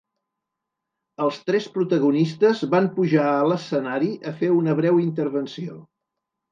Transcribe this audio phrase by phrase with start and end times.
[1.25, 5.81] Els tres protagonistes van pujar a l’escenari a fer una breu intervenció.